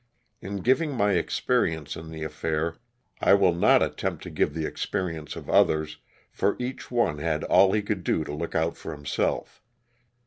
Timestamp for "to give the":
4.23-4.65